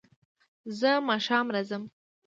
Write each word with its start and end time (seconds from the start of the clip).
زه 0.79 0.91
ماښام 1.09 1.45
راځم 1.55 1.83